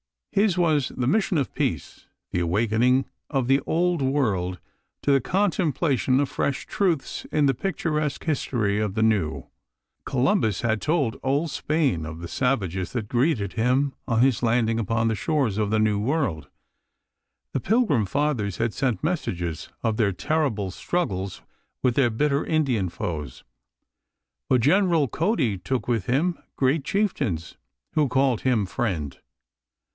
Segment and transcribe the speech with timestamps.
[0.31, 4.59] His was the mission of peace; the awakening of the Old World
[5.03, 9.47] to the contemplation of fresh truths in the picturesque history of the New.
[10.05, 15.07] Columbus had told old Spain of the savages that greeted him on his landing upon
[15.07, 16.49] the shores of the New World;
[17.51, 21.43] the Pilgrim Fathers had sent messages of their terrible struggles
[21.83, 23.43] with their bitter Indian foes;
[24.49, 27.57] but General Cody took with him great chieftains
[27.93, 29.19] who called him friend.